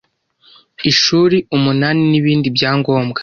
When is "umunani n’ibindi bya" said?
1.55-2.71